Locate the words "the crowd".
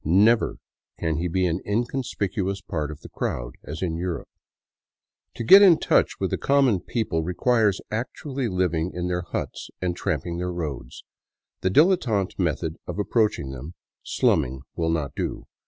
3.01-3.53